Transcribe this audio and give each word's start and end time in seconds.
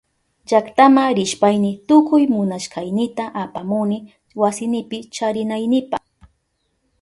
Llaktama 0.47 1.03
rishpayni 1.17 1.71
tukuy 1.87 2.23
munashkaynita 2.33 3.23
apamuni 3.43 3.97
wasinipi 4.41 4.97
charinaynipa. 5.15 5.97